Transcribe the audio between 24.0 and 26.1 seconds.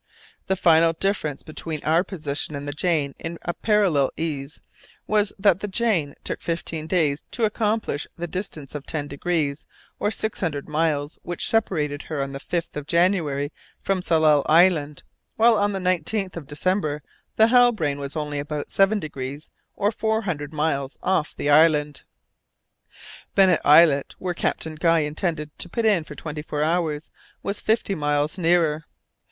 where Captain Guy intended to put in